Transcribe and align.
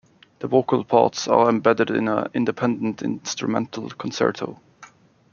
The 0.39 0.47
vocal 0.47 0.83
parts 0.83 1.27
are 1.27 1.47
embedded 1.47 1.91
in 1.91 2.07
an 2.07 2.25
independent 2.33 3.03
instrumental 3.03 3.91
concerto. 3.91 4.59